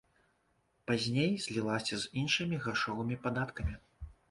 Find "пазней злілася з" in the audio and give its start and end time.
0.91-2.11